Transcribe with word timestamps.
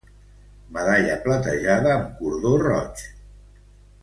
Medalla 0.77 1.17
platejada 1.27 1.93
amb 1.97 2.17
cordó 2.23 2.55
roig. 2.67 3.05